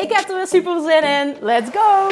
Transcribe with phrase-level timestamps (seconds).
[0.00, 1.36] Ik heb er weer super zin in.
[1.40, 2.08] Let's go!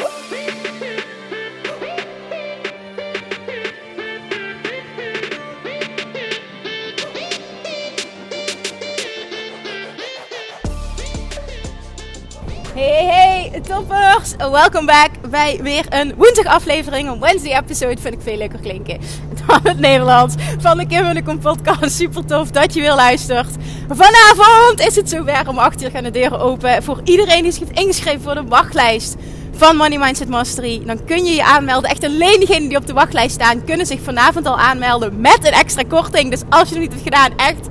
[12.75, 14.37] Hey, hey, toppers!
[14.37, 17.09] Welkom back bij weer een woensdag aflevering.
[17.09, 19.01] Een Wednesday episode vind ik veel leuker klinken
[19.47, 21.97] dan het Nederlands van de Kim en podcast.
[21.97, 23.57] Super tof dat je weer luistert.
[23.91, 25.49] Vanavond is het zover.
[25.49, 28.45] Om 8 uur gaan de deuren open voor iedereen die zich heeft ingeschreven voor de
[28.45, 29.17] wachtlijst
[29.53, 30.83] van Money Mindset Mastery.
[30.85, 31.91] Dan kun je je aanmelden.
[31.91, 35.53] Echt alleen diegenen die op de wachtlijst staan kunnen zich vanavond al aanmelden met een
[35.53, 36.31] extra korting.
[36.31, 37.69] Dus als je het niet hebt gedaan, echt...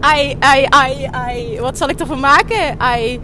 [0.00, 1.60] Ai, ai, ai, ai.
[1.60, 2.80] Wat zal ik ervan maken?
[2.80, 3.20] Ai.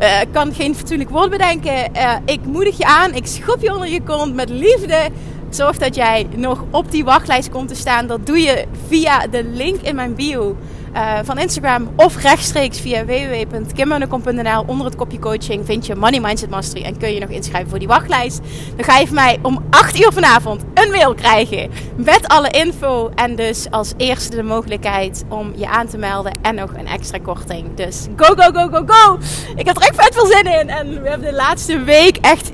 [0.00, 1.90] Uh, kan geen fatsoenlijk woord bedenken.
[1.96, 3.14] Uh, ik moedig je aan.
[3.14, 5.08] Ik schop je onder je kont met liefde.
[5.50, 8.06] Zorg dat jij nog op die wachtlijst komt te staan.
[8.06, 10.56] Dat doe je via de link in mijn bio.
[10.96, 16.50] Uh, van Instagram of rechtstreeks via www.kimmunnekom.nl onder het kopje coaching vind je Money Mindset
[16.50, 18.40] Mastery en kun je nog inschrijven voor die wachtlijst.
[18.76, 23.10] Dan ga je van mij om 8 uur vanavond een mail krijgen met alle info
[23.14, 27.18] en dus als eerste de mogelijkheid om je aan te melden en nog een extra
[27.18, 27.74] korting.
[27.74, 29.18] Dus go, go, go, go, go!
[29.56, 32.52] Ik heb er echt vet veel zin in en we hebben de laatste week echt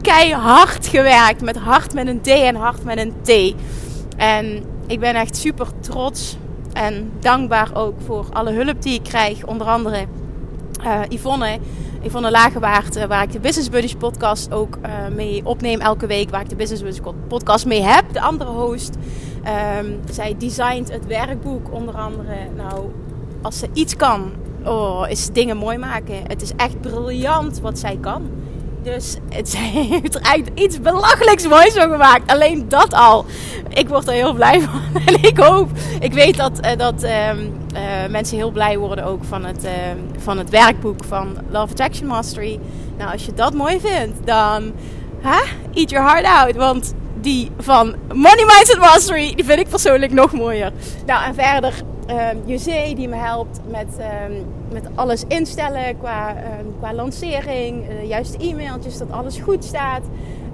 [0.00, 3.54] keihard gewerkt met hart met een D en hart met een T.
[4.16, 6.36] En ik ben echt super trots
[6.72, 9.46] en dankbaar ook voor alle hulp die ik krijg.
[9.46, 10.06] Onder andere
[10.84, 11.58] uh, Yvonne,
[12.02, 16.30] Yvonne Lagewaard, uh, waar ik de Business Buddies podcast ook uh, mee opneem elke week.
[16.30, 18.96] Waar ik de Business Buddies podcast mee heb, de andere host.
[19.78, 22.36] Um, zij designt het werkboek onder andere.
[22.56, 22.90] Nou,
[23.42, 24.32] als ze iets kan,
[24.64, 26.16] oh, is dingen mooi maken.
[26.26, 28.30] Het is echt briljant wat zij kan.
[28.82, 32.30] Dus het heeft eigenlijk iets belachelijks moois van gemaakt.
[32.30, 33.24] Alleen dat al.
[33.68, 34.80] Ik word er heel blij van.
[35.06, 35.68] En ik hoop,
[36.00, 37.42] ik weet dat, uh, dat uh, uh,
[38.10, 42.60] mensen heel blij worden ook van het, ehm, van het werkboek van Love Attraction Mastery.
[42.98, 44.72] Nou, als je dat mooi vindt, dan
[45.22, 45.46] huh?
[45.74, 46.56] eat your heart out.
[46.56, 50.72] Want die van Money Mindset Mastery, die vind ik persoonlijk nog mooier.
[51.06, 51.74] Nou, en verder
[52.10, 53.88] uh, die me helpt met,
[54.72, 56.40] met alles instellen qua, uh,
[56.78, 57.88] qua lancering.
[57.88, 60.02] Uh, juist e-mailtjes, dat alles goed staat.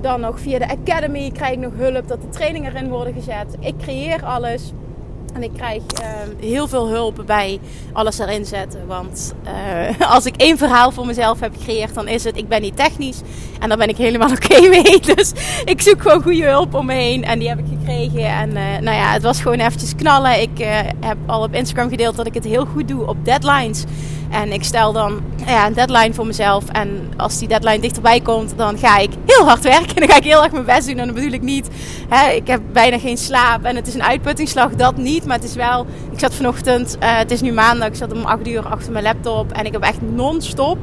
[0.00, 3.56] Dan nog via de Academy krijg ik nog hulp dat de trainingen erin worden gezet.
[3.60, 4.72] Ik creëer alles.
[5.36, 6.08] En ik krijg uh,
[6.40, 7.60] heel veel hulp bij
[7.92, 8.86] alles erin zetten.
[8.86, 12.62] Want uh, als ik één verhaal voor mezelf heb gecreëerd, dan is het: ik ben
[12.62, 13.20] niet technisch.
[13.60, 15.00] En daar ben ik helemaal oké mee.
[15.14, 15.32] Dus
[15.64, 17.24] ik zoek gewoon goede hulp om me heen.
[17.24, 18.26] En die heb ik gekregen.
[18.26, 20.40] En uh, nou ja, het was gewoon eventjes knallen.
[20.40, 23.84] Ik uh, heb al op Instagram gedeeld dat ik het heel goed doe op deadlines.
[24.30, 26.64] En ik stel dan ja, een deadline voor mezelf.
[26.68, 29.94] En als die deadline dichterbij komt, dan ga ik heel hard werken.
[29.96, 30.98] En dan ga ik heel erg mijn best doen.
[30.98, 31.68] En dat bedoel ik niet.
[32.08, 33.64] Hè, ik heb bijna geen slaap.
[33.64, 35.26] En het is een uitputtingsslag, dat niet.
[35.26, 35.86] Maar het is wel.
[36.12, 37.88] Ik zat vanochtend, uh, het is nu maandag.
[37.88, 39.52] Ik zat om 8 uur achter mijn laptop.
[39.52, 40.78] En ik heb echt non-stop.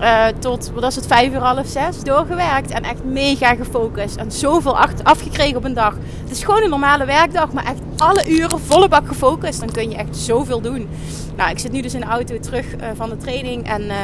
[0.00, 2.70] Uh, tot, wat was het, vijf uur, half zes doorgewerkt.
[2.70, 4.16] En echt mega gefocust.
[4.16, 5.96] En zoveel afgekregen op een dag.
[6.22, 9.60] Het is gewoon een normale werkdag, maar echt alle uren volle bak gefocust.
[9.60, 10.88] Dan kun je echt zoveel doen.
[11.36, 13.68] Nou, ik zit nu dus in de auto terug uh, van de training.
[13.68, 13.96] En uh,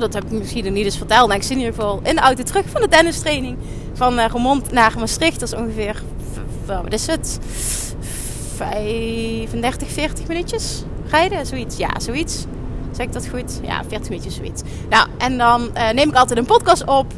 [0.00, 1.26] dat heb ik misschien niet eens verteld.
[1.26, 3.56] Nou, ik zit in ieder geval in de auto terug van de tennistraining.
[3.92, 5.40] Van uh, Remond naar Maastricht.
[5.40, 6.02] Dat is ongeveer,
[6.66, 7.38] wat is het?
[8.56, 11.76] 35, 40 minuutjes rijden, zoiets.
[11.76, 12.44] Ja, zoiets.
[12.92, 13.60] Zeg ik dat goed?
[13.62, 14.62] Ja, 40 minuutjes zoiets.
[14.88, 17.12] Nou, en dan uh, neem ik altijd een podcast op.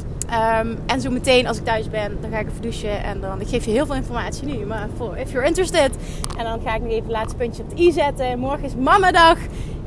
[0.61, 3.03] Um, en zo meteen als ik thuis ben, dan ga ik even douchen.
[3.03, 4.65] En dan, ik geef je heel veel informatie nu.
[4.65, 5.91] Maar if you're interested.
[6.37, 8.39] En dan ga ik nog even het laatste puntje op de i zetten.
[8.39, 9.37] Morgen is mamadag.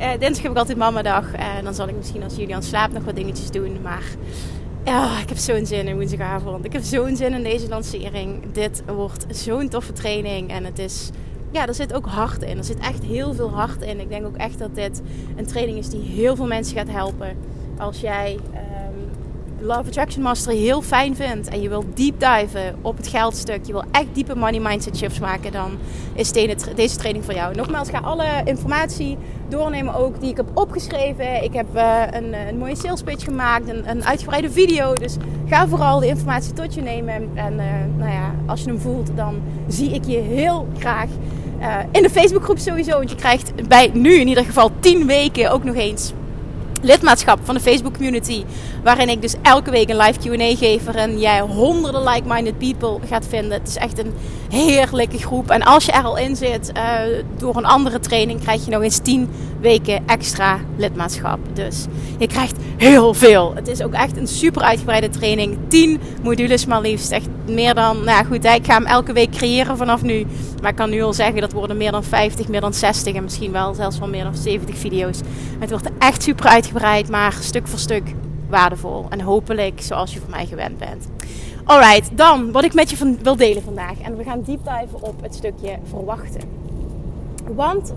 [0.01, 1.33] Uh, dinsdag heb ik altijd mamadag.
[1.33, 3.79] En dan zal ik misschien als jullie aan slaap nog wat dingetjes doen.
[3.83, 4.05] Maar
[4.85, 6.65] ja, ik heb zo'n zin in woensdagavond.
[6.65, 8.53] Ik heb zo'n zin in deze lancering.
[8.53, 10.51] Dit wordt zo'n toffe training.
[10.51, 11.11] En het is
[11.51, 12.59] ja, er zit ook hart in.
[12.59, 14.01] Er zit echt heel veel hart in.
[14.01, 15.03] Ik denk ook echt dat dit
[15.37, 17.37] een training is die heel veel mensen gaat helpen.
[17.79, 18.66] Als jij um,
[19.61, 23.73] Love Attraction Mastery heel fijn vindt en je wilt deep diven op het geldstuk, je
[23.73, 25.71] wil echt diepe money mindset shifts maken, dan
[26.15, 26.33] is
[26.75, 27.55] deze training voor jou.
[27.55, 29.19] Nogmaals, ga alle informatie
[29.49, 31.43] doornemen ook die ik heb opgeschreven.
[31.43, 34.95] Ik heb uh, een, een, mooie sales pitch gemaakt, een, een, uitgebreide video.
[34.95, 35.17] Dus
[35.47, 37.31] ga vooral de informatie tot je nemen.
[37.35, 37.65] En uh,
[37.97, 41.09] nou ja, als je hem voelt, dan zie ik je heel graag
[41.91, 42.97] in de Facebookgroep sowieso.
[42.97, 46.13] Want je krijgt bij nu in ieder geval 10 weken ook nog eens
[46.83, 48.45] lidmaatschap van de Facebook community.
[48.83, 50.85] Waarin ik dus elke week een live QA geef.
[50.85, 53.59] Waarin jij honderden like-minded people gaat vinden.
[53.59, 54.15] Het is echt een
[54.49, 55.51] heerlijke groep.
[55.51, 56.83] En als je er al in zit uh,
[57.39, 59.29] door een andere training, krijg je nog eens 10
[59.61, 61.39] weken extra lidmaatschap.
[61.53, 61.85] Dus
[62.19, 63.55] je krijgt heel veel.
[63.55, 65.59] Het is ook echt een super uitgebreide training.
[65.69, 67.11] 10 modules maar liefst.
[67.11, 70.27] Echt meer dan, nou goed, ik ga hem elke week creëren vanaf nu.
[70.61, 73.23] Maar ik kan nu al zeggen dat worden meer dan 50, meer dan 60 en
[73.23, 75.21] misschien wel zelfs wel meer dan 70 video's.
[75.59, 78.15] Het wordt echt super uitgebreid maar stuk voor stuk
[78.49, 79.07] waardevol.
[79.09, 81.09] En hopelijk zoals je van mij gewend bent.
[81.65, 84.01] Alright, dan wat ik met je wil delen vandaag.
[84.03, 86.41] En we gaan deep diven op het stukje verwachten.
[87.55, 87.95] Want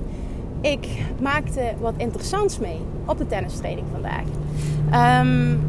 [0.61, 0.87] ik
[1.21, 4.23] maakte wat interessants mee op de tennistraining vandaag.
[5.21, 5.59] Um,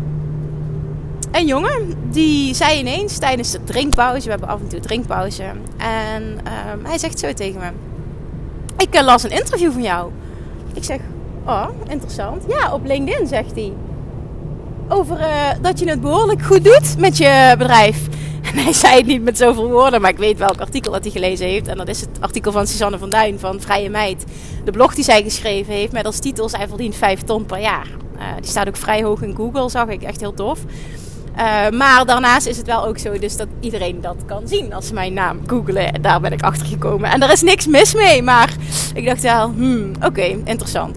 [1.30, 5.42] een jongen die zei ineens tijdens de drinkpauze, we hebben af en toe drinkpauze,
[5.76, 7.70] en um, hij zegt zo tegen me:
[8.76, 10.10] Ik eh, las een interview van jou.
[10.74, 11.00] Ik zeg:
[11.46, 12.44] Oh, interessant.
[12.48, 13.72] Ja, op LinkedIn zegt hij.
[14.88, 18.08] Over uh, dat je het behoorlijk goed doet met je bedrijf.
[18.52, 21.12] En hij zei het niet met zoveel woorden, maar ik weet welk artikel dat hij
[21.12, 21.68] gelezen heeft.
[21.68, 24.24] En dat is het artikel van Suzanne van Duin van Vrije Meid.
[24.64, 27.86] De blog die zij geschreven heeft met als titel Zij verdient 5 ton per jaar.
[28.16, 30.02] Uh, die staat ook vrij hoog in Google, zag ik.
[30.02, 30.58] Echt heel tof.
[31.36, 34.86] Uh, maar daarnaast is het wel ook zo dus dat iedereen dat kan zien als
[34.86, 36.02] ze mijn naam googelen.
[36.02, 37.10] Daar ben ik achter gekomen.
[37.10, 38.54] En er is niks mis mee, maar
[38.94, 40.96] ik dacht wel, hmm, oké, interessant.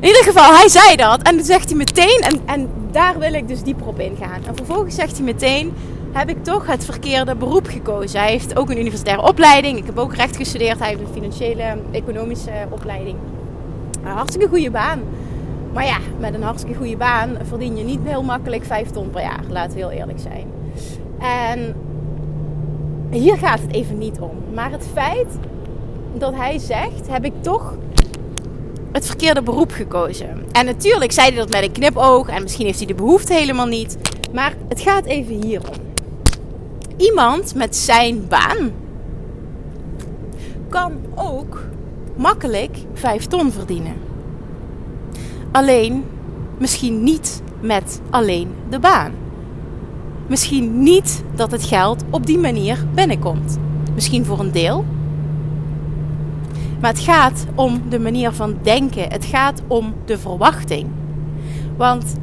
[0.00, 1.22] In ieder geval, hij zei dat.
[1.22, 4.44] En toen zegt hij meteen, en, en daar wil ik dus dieper op ingaan.
[4.46, 5.72] En vervolgens zegt hij meteen,
[6.12, 8.20] heb ik toch het verkeerde beroep gekozen.
[8.20, 9.78] Hij heeft ook een universitaire opleiding.
[9.78, 10.78] Ik heb ook recht gestudeerd.
[10.78, 13.16] Hij heeft een financiële, economische opleiding.
[14.04, 15.00] Een hartstikke goede baan.
[15.72, 19.22] Maar ja, met een hartstikke goede baan verdien je niet heel makkelijk 5 ton per
[19.22, 19.44] jaar.
[19.48, 20.46] Laten we heel eerlijk zijn.
[21.18, 21.74] En
[23.10, 24.36] hier gaat het even niet om.
[24.54, 25.28] Maar het feit
[26.14, 27.74] dat hij zegt, heb ik toch
[28.92, 30.44] het verkeerde beroep gekozen.
[30.52, 33.66] En natuurlijk zei hij dat met een knipoog en misschien heeft hij de behoefte helemaal
[33.66, 33.98] niet.
[34.32, 35.74] Maar het gaat even hierom.
[36.96, 38.72] Iemand met zijn baan
[40.68, 41.62] kan ook
[42.16, 44.09] makkelijk 5 ton verdienen.
[45.52, 46.04] Alleen
[46.58, 49.12] misschien niet met alleen de baan.
[50.26, 53.58] Misschien niet dat het geld op die manier binnenkomt.
[53.94, 54.84] Misschien voor een deel,
[56.80, 59.10] maar het gaat om de manier van denken.
[59.10, 60.86] Het gaat om de verwachting.
[61.76, 62.16] Want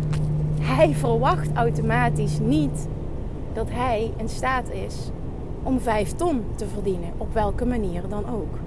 [0.62, 2.88] hij verwacht automatisch niet
[3.54, 4.96] dat hij in staat is
[5.64, 7.10] om 5 ton te verdienen.
[7.18, 8.58] Op welke manier dan ook.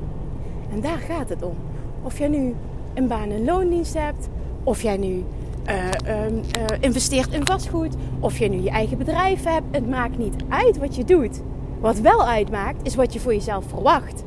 [0.72, 1.54] En daar gaat het om.
[2.02, 2.54] Of jij nu
[2.94, 4.28] een baan- en loondienst hebt.
[4.64, 5.24] Of jij nu
[5.68, 5.74] uh,
[6.06, 7.94] uh, investeert in vastgoed.
[8.20, 9.66] Of je nu je eigen bedrijf hebt.
[9.70, 11.40] Het maakt niet uit wat je doet.
[11.80, 14.24] Wat wel uitmaakt, is wat je voor jezelf verwacht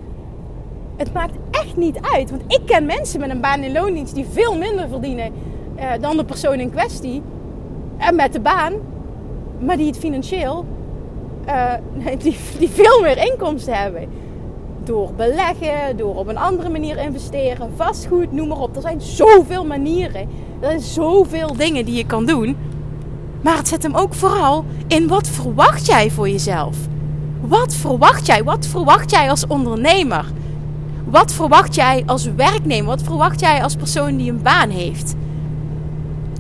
[0.95, 2.29] het maakt echt niet uit.
[2.29, 5.33] Want ik ken mensen met een baan in loondienst die veel minder verdienen
[5.75, 7.21] uh, dan de persoon in kwestie.
[7.97, 8.73] En met de baan,
[9.59, 10.65] maar die het financieel,
[12.23, 14.07] die, die veel meer inkomsten hebben.
[14.83, 18.75] Door beleggen, door op een andere manier investeren, vastgoed, noem maar op.
[18.75, 20.21] Er zijn zoveel manieren.
[20.59, 22.55] Er zijn zoveel dingen die je kan doen.
[23.41, 26.77] Maar het zet hem ook vooral in wat verwacht jij voor jezelf?
[27.41, 28.43] Wat verwacht jij?
[28.43, 30.25] Wat verwacht jij als ondernemer?
[31.05, 32.85] Wat verwacht jij als werknemer?
[32.85, 35.15] Wat verwacht jij als persoon die een baan heeft?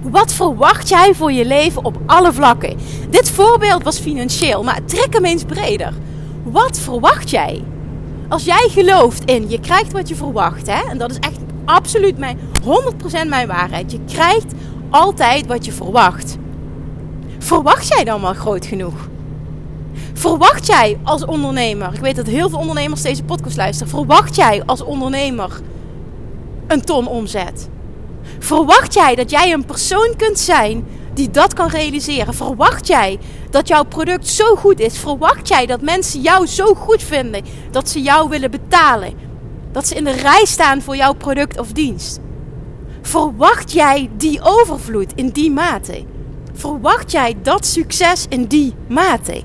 [0.01, 2.77] Wat verwacht jij voor je leven op alle vlakken?
[3.09, 5.93] Dit voorbeeld was financieel, maar trek hem eens breder.
[6.43, 7.63] Wat verwacht jij?
[8.29, 10.89] Als jij gelooft in je krijgt wat je verwacht, hè?
[10.89, 13.91] en dat is echt absoluut mijn 100% mijn waarheid.
[13.91, 14.53] Je krijgt
[14.89, 16.37] altijd wat je verwacht.
[17.39, 19.09] Verwacht jij dan wel groot genoeg?
[20.13, 24.63] Verwacht jij als ondernemer, ik weet dat heel veel ondernemers deze podcast luisteren, verwacht jij
[24.65, 25.61] als ondernemer
[26.67, 27.69] een ton omzet?
[28.39, 32.33] Verwacht jij dat jij een persoon kunt zijn die dat kan realiseren?
[32.33, 33.19] Verwacht jij
[33.53, 34.97] dat jouw product zo goed is?
[34.97, 39.13] Verwacht jij dat mensen jou zo goed vinden dat ze jou willen betalen?
[39.71, 42.19] Dat ze in de rij staan voor jouw product of dienst?
[43.01, 46.05] Verwacht jij die overvloed in die mate?
[46.53, 49.43] Verwacht jij dat succes in die mate?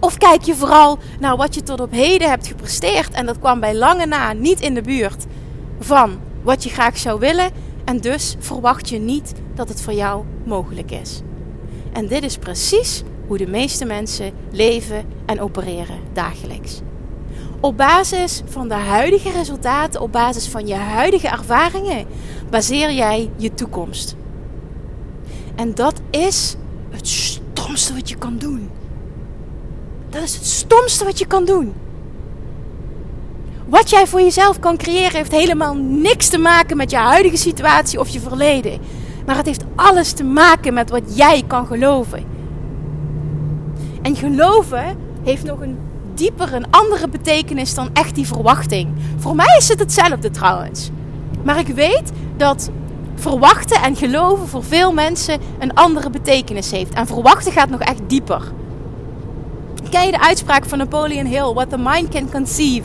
[0.00, 3.60] Of kijk je vooral naar wat je tot op heden hebt gepresteerd en dat kwam
[3.60, 5.24] bij lange na niet in de buurt
[5.80, 7.50] van wat je graag zou willen
[7.84, 11.22] en dus verwacht je niet dat het voor jou mogelijk is.
[11.92, 16.80] En dit is precies hoe de meeste mensen leven en opereren dagelijks.
[17.60, 22.06] Op basis van de huidige resultaten, op basis van je huidige ervaringen,
[22.50, 24.16] baseer jij je toekomst.
[25.54, 26.56] En dat is
[26.90, 28.70] het stomste wat je kan doen.
[30.10, 31.72] Dat is het stomste wat je kan doen.
[33.66, 38.00] Wat jij voor jezelf kan creëren heeft helemaal niks te maken met je huidige situatie
[38.00, 38.80] of je verleden.
[39.26, 42.24] Maar het heeft alles te maken met wat jij kan geloven.
[44.02, 45.78] En geloven heeft nog een
[46.14, 48.88] dieper, een andere betekenis dan echt die verwachting.
[49.16, 50.90] Voor mij is het hetzelfde trouwens.
[51.42, 52.70] Maar ik weet dat
[53.14, 56.92] verwachten en geloven voor veel mensen een andere betekenis heeft.
[56.92, 58.42] En verwachten gaat nog echt dieper.
[59.90, 61.52] Ken je de uitspraak van Napoleon Hill?
[61.52, 62.82] What the mind can conceive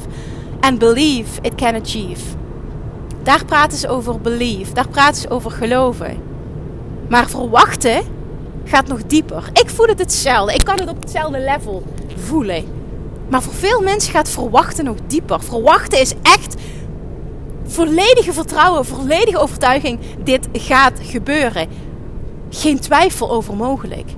[0.60, 2.22] and believe it can achieve.
[3.24, 6.18] Daar praten ze over belief, daar praten ze over geloven.
[7.10, 8.02] Maar verwachten
[8.64, 9.50] gaat nog dieper.
[9.54, 10.54] Ik voel het hetzelfde.
[10.54, 11.84] Ik kan het op hetzelfde level
[12.16, 12.64] voelen.
[13.30, 15.42] Maar voor veel mensen gaat verwachten nog dieper.
[15.42, 16.56] Verwachten is echt
[17.66, 20.00] volledige vertrouwen, volledige overtuiging.
[20.24, 21.68] Dit gaat gebeuren.
[22.50, 24.10] Geen twijfel over mogelijk.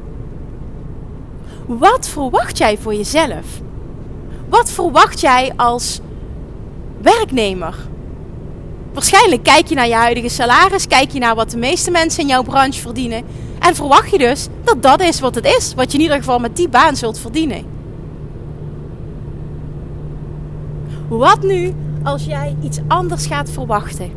[1.65, 3.46] Wat verwacht jij voor jezelf?
[4.50, 6.00] Wat verwacht jij als
[7.01, 7.75] werknemer?
[8.93, 12.27] Waarschijnlijk kijk je naar je huidige salaris, kijk je naar wat de meeste mensen in
[12.27, 13.24] jouw branche verdienen.
[13.60, 16.39] En verwacht je dus dat dat is wat het is, wat je in ieder geval
[16.39, 17.65] met die baan zult verdienen.
[21.08, 24.12] Wat nu als jij iets anders gaat verwachten?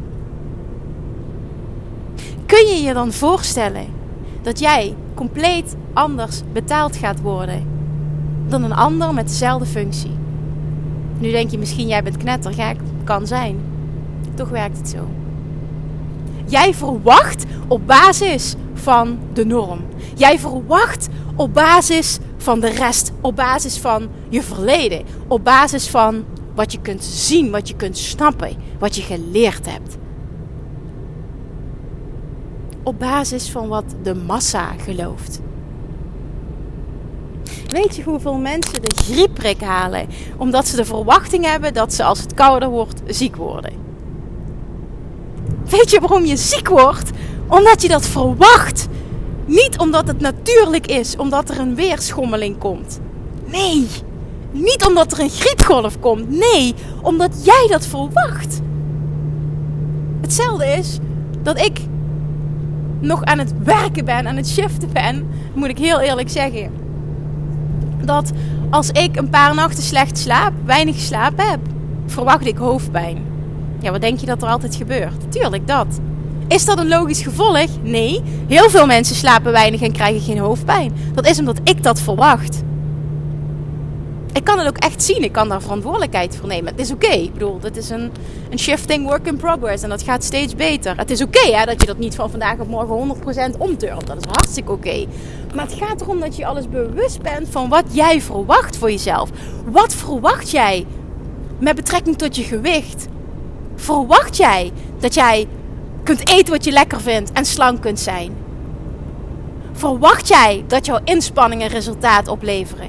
[2.47, 3.87] Kun je je dan voorstellen
[4.43, 7.67] dat jij compleet anders betaald gaat worden
[8.49, 10.11] dan een ander met dezelfde functie?
[11.19, 13.72] Nu denk je misschien jij bent knettergek, kan zijn.
[14.35, 15.09] Toch werkt het zo.
[16.47, 19.81] Jij verwacht op basis van de norm.
[20.15, 26.25] Jij verwacht op basis van de rest, op basis van je verleden, op basis van
[26.55, 29.97] wat je kunt zien, wat je kunt snappen, wat je geleerd hebt.
[32.83, 35.41] Op basis van wat de massa gelooft.
[37.69, 42.21] Weet je hoeveel mensen de griepprik halen omdat ze de verwachting hebben dat ze als
[42.21, 43.82] het kouder wordt ziek worden?
[45.69, 47.11] Weet je waarom je ziek wordt?
[47.47, 48.89] Omdat je dat verwacht.
[49.47, 53.01] Niet omdat het natuurlijk is, omdat er een weerschommeling komt.
[53.45, 53.87] Nee,
[54.51, 56.29] niet omdat er een griepgolf komt.
[56.31, 58.61] Nee, omdat jij dat verwacht.
[60.21, 60.99] Hetzelfde is
[61.43, 61.81] dat ik
[63.01, 66.71] nog aan het werken ben, aan het shiften ben, moet ik heel eerlijk zeggen.
[68.05, 68.33] Dat
[68.71, 71.61] als ik een paar nachten slecht slaap, weinig geslapen heb,
[72.07, 73.32] verwacht ik hoofdpijn.
[73.83, 75.33] Ja, wat denk je dat er altijd gebeurt?
[75.33, 75.87] Tuurlijk dat.
[76.49, 77.69] Is dat een logisch gevolg?
[77.83, 78.23] Nee.
[78.49, 80.93] Heel veel mensen slapen weinig en krijgen geen hoofdpijn.
[81.15, 82.63] Dat is omdat ik dat verwacht
[84.33, 85.23] ik kan het ook echt zien.
[85.23, 86.71] Ik kan daar verantwoordelijkheid voor nemen.
[86.71, 87.11] Het is oké.
[87.13, 88.13] Ik bedoel, dit is een,
[88.51, 89.83] een shifting work in progress.
[89.83, 90.97] En dat gaat steeds beter.
[90.97, 93.17] Het is oké hè, dat je dat niet van vandaag op morgen
[93.55, 94.07] 100% omturnt.
[94.07, 95.07] Dat is hartstikke oké.
[95.55, 99.31] Maar het gaat erom dat je alles bewust bent van wat jij verwacht voor jezelf.
[99.65, 100.87] Wat verwacht jij
[101.59, 103.09] met betrekking tot je gewicht?
[103.83, 105.47] Verwacht jij dat jij
[106.03, 108.33] kunt eten wat je lekker vindt en slank kunt zijn?
[109.73, 112.89] Verwacht jij dat jouw inspanningen resultaat opleveren?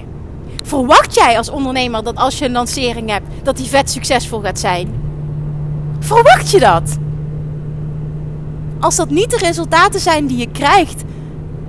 [0.63, 4.59] Verwacht jij als ondernemer dat als je een lancering hebt, dat die vet succesvol gaat
[4.59, 4.93] zijn?
[5.99, 6.97] Verwacht je dat?
[8.79, 11.03] Als dat niet de resultaten zijn die je krijgt,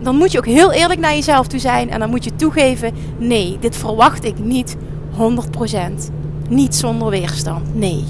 [0.01, 2.95] dan moet je ook heel eerlijk naar jezelf toe zijn en dan moet je toegeven:
[3.19, 4.77] nee, dit verwacht ik niet
[5.19, 6.11] 100%.
[6.49, 7.75] Niet zonder weerstand.
[7.75, 8.05] Nee.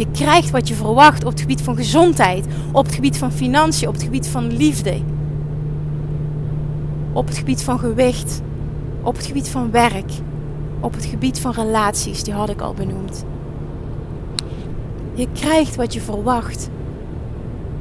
[0.00, 3.88] Je krijgt wat je verwacht op het gebied van gezondheid, op het gebied van financiën,
[3.88, 5.00] op het gebied van liefde
[7.12, 8.40] op het gebied van gewicht,
[9.02, 10.12] op het gebied van werk,
[10.80, 13.24] op het gebied van relaties, die had ik al benoemd.
[15.14, 16.68] Je krijgt wat je verwacht.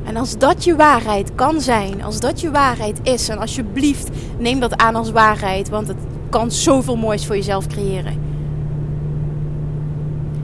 [0.03, 4.59] En als dat je waarheid kan zijn, als dat je waarheid is, en alsjeblieft neem
[4.59, 5.97] dat aan als waarheid, want het
[6.29, 8.28] kan zoveel moois voor jezelf creëren.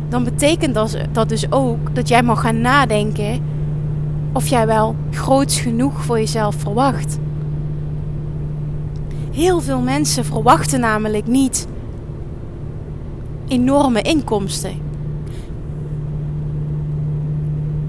[0.09, 3.41] Dan betekent dat, dat dus ook dat jij mag gaan nadenken
[4.33, 7.17] of jij wel groots genoeg voor jezelf verwacht.
[9.31, 11.67] Heel veel mensen verwachten namelijk niet
[13.47, 14.71] enorme inkomsten.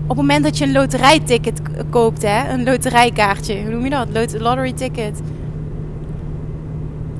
[0.02, 4.40] Op het moment dat je een loterijticket koopt, hè, een loterijkaartje, hoe noem je dat?
[4.40, 5.20] Lottery ticket.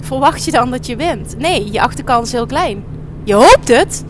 [0.00, 1.38] Verwacht je dan dat je wint?
[1.38, 2.85] Nee, je achterkans is heel klein.
[3.25, 4.05] Je hoopt het,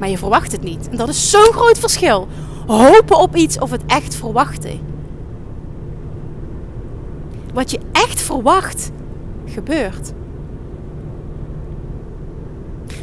[0.00, 0.88] maar je verwacht het niet.
[0.88, 2.28] En dat is zo'n groot verschil.
[2.66, 4.80] Hopen op iets of het echt verwachten.
[7.54, 8.90] Wat je echt verwacht,
[9.46, 10.12] gebeurt.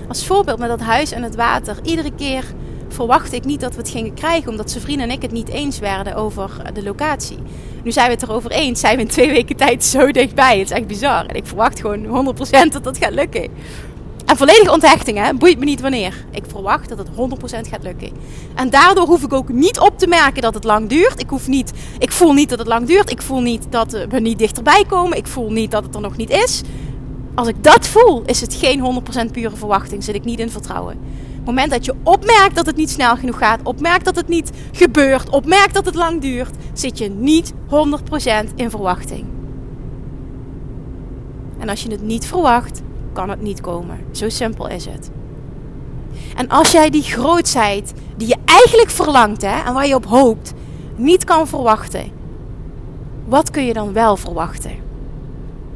[0.08, 1.78] Als voorbeeld met dat huis en het water.
[1.84, 2.44] Iedere keer
[2.88, 5.50] verwachtte ik niet dat we het gingen krijgen, omdat zijn vrienden en ik het niet
[5.50, 7.38] eens werden over de locatie.
[7.84, 10.60] Nu zijn we het erover eens, zijn we in twee weken tijd zo dichtbij.
[10.60, 11.26] Het is echt bizar.
[11.26, 13.50] En ik verwacht gewoon 100% dat dat gaat lukken.
[14.28, 16.26] En volledige onthechting, hè, boeit me niet wanneer.
[16.32, 18.12] Ik verwacht dat het 100% gaat lukken.
[18.56, 21.22] En daardoor hoef ik ook niet op te merken dat het lang duurt.
[21.22, 23.12] Ik, hoef niet, ik voel niet dat het lang duurt.
[23.12, 25.18] Ik voel niet dat we niet dichterbij komen.
[25.18, 26.62] Ik voel niet dat het er nog niet is.
[27.36, 30.04] Als ik dat voel, is het geen 100% pure verwachting.
[30.04, 30.94] Zit ik niet in vertrouwen.
[30.94, 34.28] Op het moment dat je opmerkt dat het niet snel genoeg gaat, opmerkt dat het
[34.28, 39.26] niet gebeurt, opmerkt dat het lang duurt, zit je niet 100% in verwachting.
[41.60, 42.82] En als je het niet verwacht,
[43.18, 44.00] kan het niet komen.
[44.12, 45.10] Zo simpel is het.
[46.36, 50.54] En als jij die grootheid die je eigenlijk verlangt hè, en waar je op hoopt,
[50.96, 52.12] niet kan verwachten,
[53.26, 54.72] wat kun je dan wel verwachten?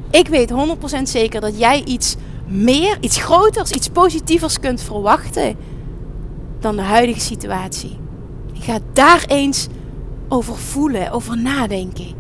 [0.09, 2.15] Ik weet 100% zeker dat jij iets
[2.47, 5.55] meer, iets groters, iets positievers kunt verwachten
[6.59, 7.97] dan de huidige situatie.
[8.53, 9.67] Ga daar eens
[10.27, 12.13] over voelen, over nadenken.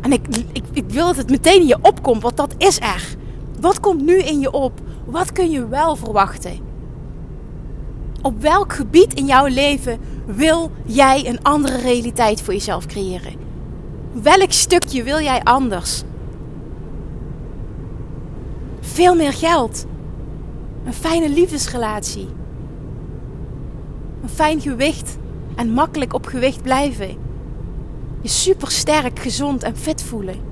[0.00, 3.18] En ik, ik, ik wil dat het meteen in je opkomt, want dat is er.
[3.60, 4.80] Wat komt nu in je op?
[5.04, 6.58] Wat kun je wel verwachten?
[8.22, 13.34] Op welk gebied in jouw leven wil jij een andere realiteit voor jezelf creëren?
[14.12, 16.02] Welk stukje wil jij anders?
[18.80, 19.86] Veel meer geld.
[20.84, 22.28] Een fijne liefdesrelatie.
[24.22, 25.18] Een fijn gewicht
[25.56, 27.16] en makkelijk op gewicht blijven.
[28.20, 30.50] Je super sterk, gezond en fit voelen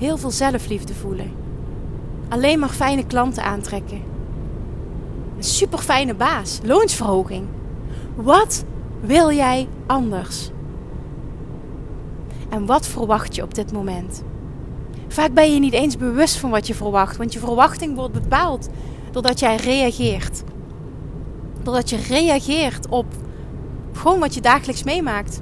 [0.00, 1.32] heel veel zelfliefde voelen.
[2.28, 4.02] Alleen maar fijne klanten aantrekken.
[5.36, 7.46] Een super fijne baas, loonsverhoging.
[8.14, 8.64] Wat
[9.00, 10.50] wil jij anders?
[12.48, 14.22] En wat verwacht je op dit moment?
[15.08, 18.68] Vaak ben je niet eens bewust van wat je verwacht, want je verwachting wordt bepaald
[19.10, 20.42] doordat jij reageert.
[21.62, 23.06] Doordat je reageert op
[23.92, 25.40] gewoon wat je dagelijks meemaakt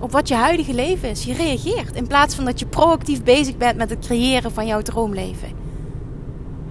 [0.00, 1.24] op wat je huidige leven is.
[1.24, 4.82] Je reageert in plaats van dat je proactief bezig bent met het creëren van jouw
[4.82, 5.48] droomleven.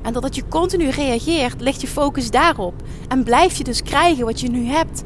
[0.02, 2.74] En doordat je continu reageert, ligt je focus daarop.
[3.08, 5.04] En blijf je dus krijgen wat je nu hebt.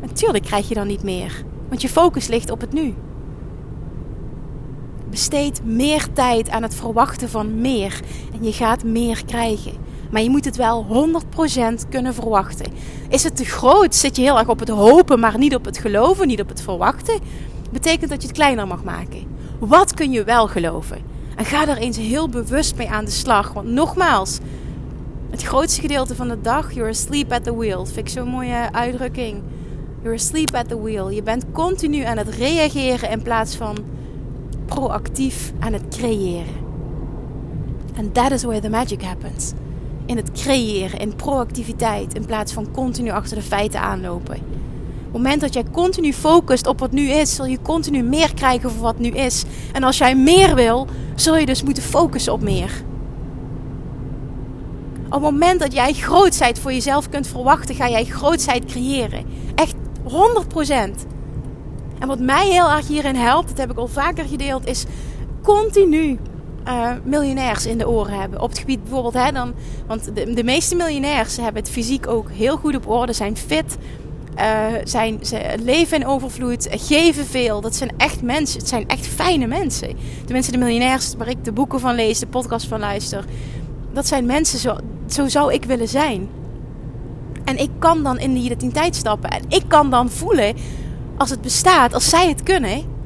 [0.00, 2.94] Natuurlijk krijg je dan niet meer, want je focus ligt op het nu.
[5.10, 8.00] Besteed meer tijd aan het verwachten van meer
[8.32, 9.72] en je gaat meer krijgen.
[10.10, 10.86] Maar je moet het wel
[11.84, 12.72] 100% kunnen verwachten.
[13.08, 13.94] Is het te groot?
[13.94, 16.62] Zit je heel erg op het hopen, maar niet op het geloven, niet op het
[16.62, 17.20] verwachten?
[17.70, 19.36] Betekent dat je het kleiner mag maken.
[19.58, 20.98] Wat kun je wel geloven?
[21.36, 23.52] En ga er eens heel bewust mee aan de slag.
[23.52, 24.38] Want nogmaals,
[25.30, 27.86] het grootste gedeelte van de dag, you're asleep at the wheel.
[27.86, 29.42] Vind ik zo'n mooie uitdrukking.
[30.02, 31.10] You're asleep at the wheel.
[31.10, 33.76] Je bent continu aan het reageren in plaats van
[34.66, 36.66] proactief aan het creëren.
[37.96, 39.52] And that is where the magic happens
[40.08, 44.34] in het creëren, in proactiviteit, in plaats van continu achter de feiten aanlopen.
[44.36, 48.34] Op het moment dat jij continu focust op wat nu is, zul je continu meer
[48.34, 49.44] krijgen voor wat nu is.
[49.72, 52.82] En als jij meer wil, zul je dus moeten focussen op meer.
[55.06, 59.24] Op het moment dat jij grootheid voor jezelf kunt verwachten, ga jij grootheid creëren.
[59.54, 61.06] Echt 100%.
[61.98, 64.84] En wat mij heel erg hierin helpt, dat heb ik al vaker gedeeld, is
[65.42, 66.18] continu
[66.68, 68.40] uh, miljonairs in de oren hebben.
[68.40, 69.54] Op het gebied bijvoorbeeld, hè, dan,
[69.86, 73.76] want de, de meeste miljonairs hebben het fysiek ook heel goed op orde, zijn fit,
[74.38, 77.60] uh, zijn, ze leven in overvloed, geven veel.
[77.60, 79.96] Dat zijn echt mensen, het zijn echt fijne mensen.
[80.24, 83.24] Tenminste, de miljonairs waar ik de boeken van lees, de podcast van luister,
[83.92, 84.76] dat zijn mensen, zo,
[85.06, 86.28] zo zou ik willen zijn.
[87.44, 90.56] En ik kan dan in die identiteit stappen en ik kan dan voelen
[91.16, 92.97] als het bestaat, als zij het kunnen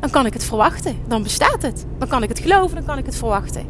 [0.00, 0.96] dan kan ik het verwachten.
[1.08, 1.84] Dan bestaat het.
[1.98, 3.66] Dan kan ik het geloven, dan kan ik het verwachten.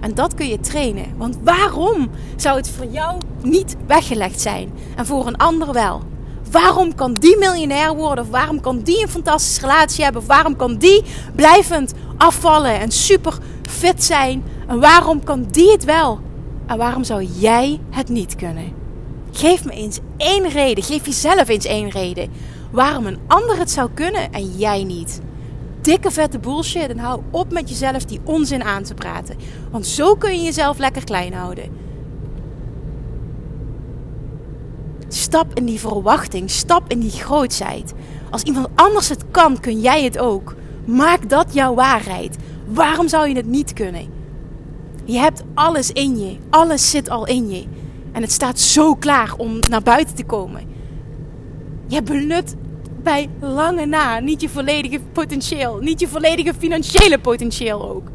[0.00, 1.06] En dat kun je trainen.
[1.16, 6.02] Want waarom zou het voor jou niet weggelegd zijn en voor een ander wel?
[6.50, 8.24] Waarom kan die miljonair worden?
[8.24, 10.22] Of waarom kan die een fantastische relatie hebben?
[10.22, 11.02] Of waarom kan die
[11.34, 14.44] blijvend afvallen en super fit zijn?
[14.66, 16.20] En waarom kan die het wel?
[16.66, 18.72] En waarom zou jij het niet kunnen?
[19.32, 20.84] Geef me eens één reden.
[20.84, 22.30] Geef jezelf eens één reden
[22.70, 25.20] waarom een ander het zou kunnen en jij niet.
[25.80, 29.36] Dikke vette bullshit en hou op met jezelf die onzin aan te praten.
[29.70, 31.70] Want zo kun je jezelf lekker klein houden.
[35.08, 37.94] Stap in die verwachting, stap in die grootheid.
[38.30, 40.54] Als iemand anders het kan, kun jij het ook.
[40.84, 42.36] Maak dat jouw waarheid.
[42.66, 44.08] Waarom zou je het niet kunnen?
[45.04, 46.36] Je hebt alles in je.
[46.50, 47.64] Alles zit al in je.
[48.12, 50.75] En het staat zo klaar om naar buiten te komen.
[51.86, 52.54] Je benut
[53.02, 55.78] bij lange na niet je volledige potentieel.
[55.78, 58.08] Niet je volledige financiële potentieel ook.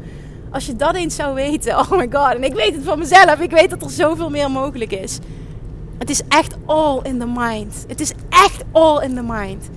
[0.50, 2.34] Als je dat eens zou weten, oh my god.
[2.34, 3.40] En ik weet het van mezelf.
[3.40, 5.18] Ik weet dat er zoveel meer mogelijk is.
[5.98, 7.84] Het is echt all in the mind.
[7.88, 9.70] Het is echt all in the mind.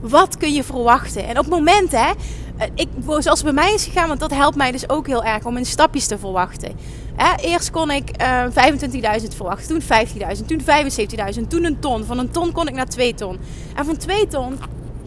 [0.00, 1.24] Wat kun je verwachten?
[1.24, 2.10] En op het moment hè,
[2.56, 5.44] eh, ik, zoals bij mij is gegaan, want dat helpt mij dus ook heel erg
[5.44, 6.72] om in stapjes te verwachten.
[7.40, 10.60] Eerst kon ik uh, eh, 25.000 verwachten, toen 15.000, toen
[11.40, 12.04] 75.000, toen een ton.
[12.04, 13.38] Van een ton kon ik naar 2 ton.
[13.74, 14.58] En van 2 ton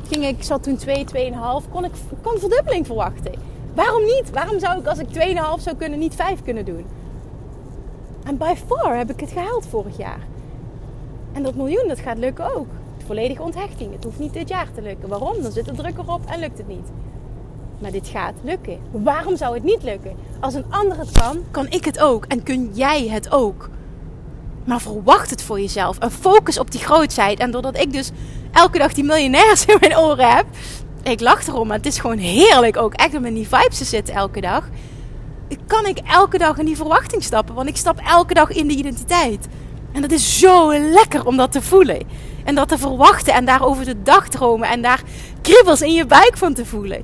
[0.09, 1.91] ging ik, zat toen 2, 2,5, kon ik
[2.21, 3.33] kon verdubbeling verwachten.
[3.75, 4.29] Waarom niet?
[4.31, 6.85] Waarom zou ik als ik 2,5 zou kunnen niet 5 kunnen doen?
[8.23, 10.27] En by far heb ik het gehaald vorig jaar.
[11.33, 12.67] En dat miljoen, dat gaat lukken ook.
[13.05, 13.93] Volledige onthechting.
[13.93, 15.09] Het hoeft niet dit jaar te lukken.
[15.09, 15.41] Waarom?
[15.41, 16.87] Dan zit er druk erop en lukt het niet.
[17.79, 18.79] Maar dit gaat lukken.
[18.91, 20.15] Waarom zou het niet lukken?
[20.39, 22.25] Als een ander het kan, kan ik het ook.
[22.25, 23.69] En kun jij het ook.
[24.63, 25.97] Maar verwacht het voor jezelf.
[25.97, 27.39] En focus op die grootheid.
[27.39, 28.11] En doordat ik dus
[28.51, 30.45] elke dag die miljonairs in mijn oren heb.
[31.03, 33.85] Ik lach erom, maar het is gewoon heerlijk ook echt om in die vibes te
[33.85, 34.69] zitten elke dag.
[35.67, 37.55] Kan ik elke dag in die verwachting stappen.
[37.55, 39.47] Want ik stap elke dag in de identiteit.
[39.91, 42.01] En dat is zo lekker om dat te voelen.
[42.43, 44.69] En dat te verwachten en daarover de dag dromen.
[44.69, 45.01] En daar
[45.41, 47.03] kriebels in je buik van te voelen.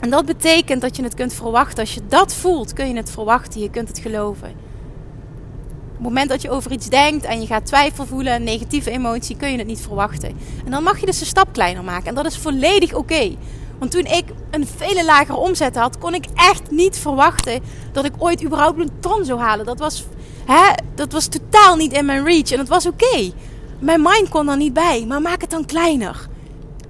[0.00, 1.78] En dat betekent dat je het kunt verwachten.
[1.78, 3.60] Als je dat voelt, kun je het verwachten.
[3.60, 4.48] Je kunt het geloven.
[4.48, 8.90] Op het moment dat je over iets denkt en je gaat twijfel voelen, een negatieve
[8.90, 10.28] emotie, kun je het niet verwachten.
[10.64, 12.06] En dan mag je dus een stap kleiner maken.
[12.06, 13.36] En dat is volledig oké.
[13.78, 18.12] Want toen ik een vele lagere omzet had, kon ik echt niet verwachten dat ik
[18.18, 19.66] ooit überhaupt een ton zou halen.
[19.66, 20.06] Dat was,
[20.44, 22.50] hè, dat was totaal niet in mijn reach.
[22.50, 23.32] En dat was oké.
[23.78, 26.28] Mijn mind kon er niet bij, maar maak het dan kleiner.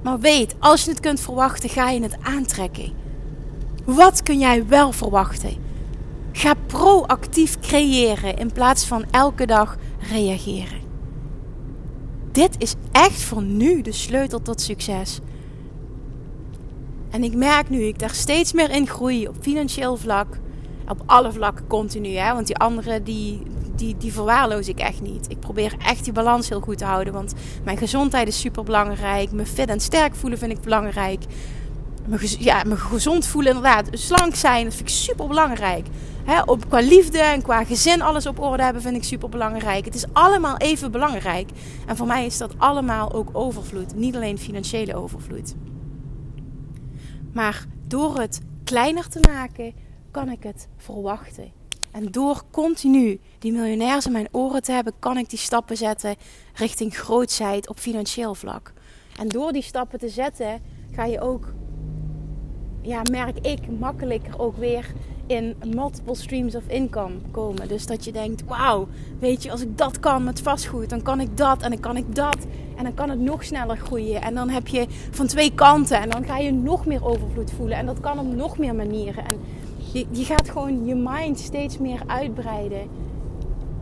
[0.03, 3.00] Maar weet, als je het kunt verwachten, ga je het aantrekken.
[3.85, 5.57] Wat kun jij wel verwachten?
[6.33, 9.77] Ga proactief creëren in plaats van elke dag
[10.11, 10.81] reageren.
[12.33, 15.21] Dit is echt voor nu de sleutel tot succes.
[17.11, 20.39] En ik merk nu ik daar steeds meer in groei op financieel vlak.
[20.89, 22.09] Op alle vlakken continu.
[22.09, 22.35] Hè?
[22.35, 23.43] Want die andere die,
[23.77, 25.31] die, die verwaarloos ik echt niet.
[25.31, 27.13] Ik probeer echt die balans heel goed te houden.
[27.13, 29.33] Want mijn gezondheid is super belangrijk.
[29.33, 31.25] Me fit en sterk voelen vind ik belangrijk.
[32.07, 33.89] Me, ja, me gezond voelen, inderdaad.
[33.93, 35.87] Slank zijn, dat vind ik super belangrijk.
[36.47, 39.85] op, qua liefde en qua gezin alles op orde hebben vind ik super belangrijk.
[39.85, 41.51] Het is allemaal even belangrijk.
[41.87, 43.95] En voor mij is dat allemaal ook overvloed.
[43.95, 45.55] Niet alleen financiële overvloed.
[47.33, 49.73] Maar door het kleiner te maken,
[50.11, 51.53] kan ik het verwachten.
[51.91, 56.17] En door continu die miljonairs in mijn oren te hebben, kan ik die stappen zetten
[56.55, 58.73] richting grootsheid op financieel vlak.
[59.19, 61.53] En door die stappen te zetten, ga je ook,
[62.83, 64.87] ja, merk ik makkelijker ook weer
[65.27, 67.69] in multiple streams of income komen.
[67.69, 68.89] Dus dat je denkt, wauw,
[69.19, 71.97] weet je, als ik dat kan met vastgoed, dan kan ik dat en dan kan
[71.97, 72.47] ik dat.
[72.77, 74.23] En dan kan het nog sneller groeien.
[74.23, 77.77] En dan heb je van twee kanten en dan ga je nog meer overvloed voelen.
[77.77, 79.25] En dat kan op nog meer manieren.
[79.25, 79.37] En
[79.93, 82.89] je, gaat gewoon je mind steeds meer uitbreiden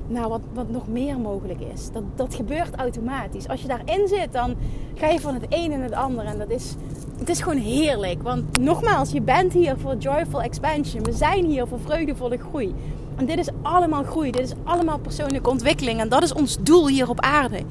[0.06, 1.90] naar wat, wat nog meer mogelijk is.
[1.92, 3.48] Dat, dat gebeurt automatisch.
[3.48, 4.54] Als je daarin zit, dan
[4.94, 6.24] ga je van het een in het ander.
[6.24, 6.74] En dat is,
[7.18, 8.22] het is gewoon heerlijk.
[8.22, 11.02] Want nogmaals, je bent hier voor joyful expansion.
[11.02, 12.74] We zijn hier voor vreugdevolle groei.
[13.16, 14.30] En dit is allemaal groei.
[14.30, 16.00] Dit is allemaal persoonlijke ontwikkeling.
[16.00, 17.62] En dat is ons doel hier op aarde.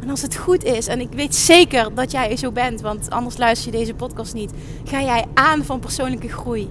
[0.00, 3.36] En als het goed is, en ik weet zeker dat jij zo bent, want anders
[3.36, 4.52] luister je deze podcast niet,
[4.84, 6.70] ga jij aan van persoonlijke groei.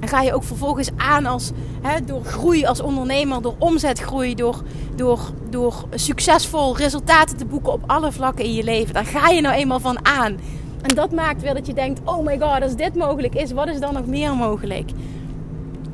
[0.00, 1.50] En ga je ook vervolgens aan als,
[1.82, 4.62] hè, door groei als ondernemer, door omzetgroei, door,
[4.94, 5.20] door,
[5.50, 8.94] door succesvol resultaten te boeken op alle vlakken in je leven.
[8.94, 10.36] Daar ga je nou eenmaal van aan.
[10.82, 13.68] En dat maakt weer dat je denkt: oh my god, als dit mogelijk is, wat
[13.68, 14.90] is dan nog meer mogelijk?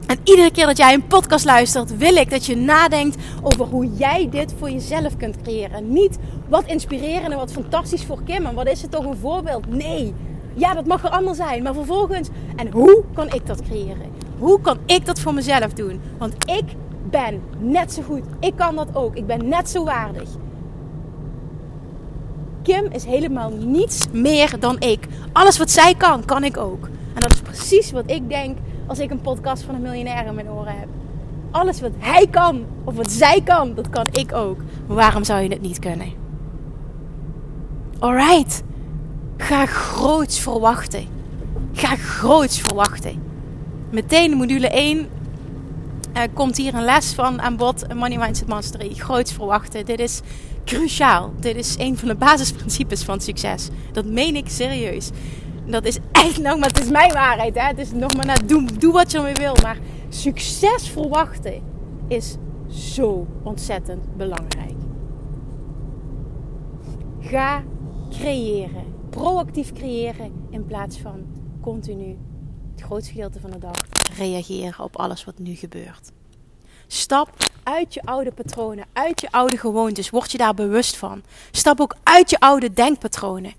[0.06, 3.90] En iedere keer dat jij een podcast luistert, wil ik dat je nadenkt over hoe
[3.92, 5.92] jij dit voor jezelf kunt creëren.
[5.92, 9.66] Niet wat inspirerend en wat fantastisch voor Kim en wat is het toch een voorbeeld?
[9.66, 10.14] Nee,
[10.54, 11.62] ja, dat mag er allemaal zijn.
[11.62, 14.10] Maar vervolgens, en hoe kan ik dat creëren?
[14.38, 16.00] Hoe kan ik dat voor mezelf doen?
[16.18, 16.64] Want ik
[17.10, 18.22] ben net zo goed.
[18.40, 19.16] Ik kan dat ook.
[19.16, 20.28] Ik ben net zo waardig.
[22.68, 25.06] Kim is helemaal niets meer dan ik.
[25.32, 26.88] Alles wat zij kan, kan ik ook.
[27.14, 30.34] En dat is precies wat ik denk als ik een podcast van een miljonair in
[30.34, 30.88] mijn oren heb.
[31.50, 34.58] Alles wat hij kan, of wat zij kan, dat kan ik ook.
[34.86, 36.12] Maar waarom zou je het niet kunnen?
[37.98, 38.62] Alright.
[39.36, 41.06] Ga groots verwachten.
[41.72, 43.22] Ga groots verwachten.
[43.90, 45.06] Meteen module 1 uh,
[46.12, 47.94] eh, komt hier een les van aan bod.
[47.94, 48.94] Money Mindset Mastery.
[48.94, 49.84] Groots verwachten.
[49.84, 50.20] Dit is
[50.68, 51.32] cruciaal.
[51.40, 53.68] Dit is een van de basisprincipes van succes.
[53.92, 55.10] Dat meen ik serieus.
[55.66, 57.54] Dat is echt nog maar, het is mijn waarheid.
[57.54, 57.66] Hè?
[57.66, 59.56] Het is nog maar, doe, doe wat je ermee wil.
[59.62, 59.78] Maar
[60.08, 61.62] succes verwachten
[62.08, 62.36] is
[62.68, 64.76] zo ontzettend belangrijk.
[67.20, 67.62] Ga
[68.10, 71.26] creëren proactief creëren in plaats van
[71.60, 72.16] continu
[72.70, 73.76] het grootste gedeelte van de dag
[74.16, 76.12] reageren op alles wat nu gebeurt.
[76.88, 77.30] Stap
[77.62, 80.10] uit je oude patronen, uit je oude gewoontes.
[80.10, 81.22] Word je daar bewust van.
[81.50, 83.54] Stap ook uit je oude denkpatronen.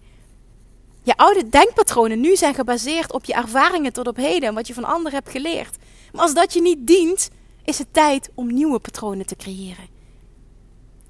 [1.03, 4.73] Je oude denkpatronen nu zijn gebaseerd op je ervaringen tot op heden en wat je
[4.73, 5.77] van anderen hebt geleerd.
[6.11, 7.29] Maar als dat je niet dient,
[7.63, 9.97] is het tijd om nieuwe patronen te creëren.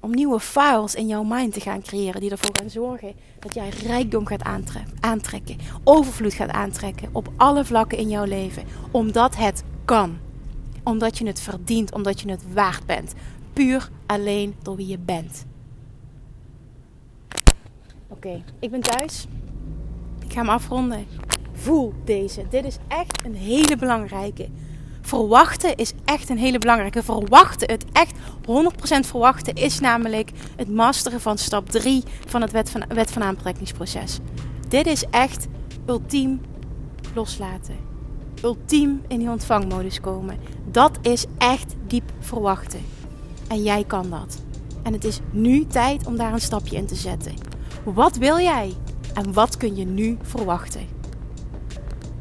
[0.00, 3.68] Om nieuwe files in jouw mind te gaan creëren die ervoor gaan zorgen dat jij
[3.68, 4.42] rijkdom gaat
[5.00, 8.64] aantrekken, overvloed gaat aantrekken op alle vlakken in jouw leven.
[8.90, 10.18] Omdat het kan.
[10.90, 13.14] Omdat je het verdient, omdat je het waard bent.
[13.52, 15.44] Puur alleen door wie je bent.
[18.08, 19.26] Oké, ik ben thuis.
[20.24, 21.06] Ik ga hem afronden.
[21.52, 22.44] Voel deze.
[22.48, 24.48] Dit is echt een hele belangrijke.
[25.00, 27.02] Verwachten is echt een hele belangrijke.
[27.02, 32.70] Verwachten, het echt 100% verwachten, is namelijk het masteren van stap 3 van het wet
[32.70, 34.18] van, wet van aantrekkingsproces.
[34.68, 35.46] Dit is echt
[35.86, 36.40] ultiem
[37.14, 37.89] loslaten.
[38.42, 40.38] Ultiem in die ontvangmodus komen.
[40.70, 42.80] Dat is echt diep verwachten.
[43.48, 44.42] En jij kan dat.
[44.82, 47.34] En het is nu tijd om daar een stapje in te zetten.
[47.84, 48.72] Wat wil jij?
[49.14, 50.88] En wat kun je nu verwachten?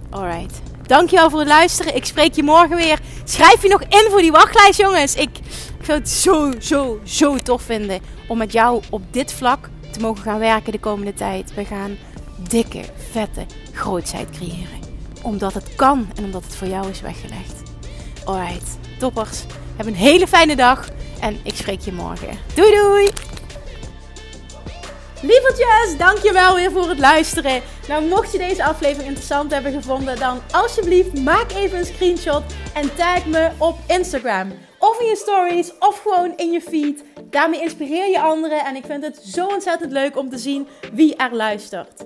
[0.10, 0.62] Alright.
[0.84, 1.95] Dankjewel voor het luisteren.
[1.95, 2.99] Ik spreek je morgen weer.
[3.23, 5.15] Schrijf je nog in voor die wachtlijst, jongens.
[5.15, 5.29] Ik
[5.82, 10.23] zou het zo, zo, zo tof vinden om met jou op dit vlak te mogen
[10.23, 11.53] gaan werken de komende tijd.
[11.53, 11.97] We gaan
[12.49, 14.79] dikke, vette grootheid creëren.
[15.23, 17.62] Omdat het kan en omdat het voor jou is weggelegd.
[18.25, 19.43] Alright, toppers.
[19.75, 22.38] Heb een hele fijne dag en ik spreek je morgen.
[22.55, 23.10] Doei doei!
[25.21, 27.62] Lievertjes, dankjewel weer voor het luisteren.
[27.88, 32.95] Nou, mocht je deze aflevering interessant hebben gevonden, dan alsjeblieft maak even een screenshot en
[32.95, 34.51] tag me op Instagram.
[34.77, 37.03] Of in je stories, of gewoon in je feed.
[37.29, 41.15] Daarmee inspireer je anderen en ik vind het zo ontzettend leuk om te zien wie
[41.15, 42.05] er luistert.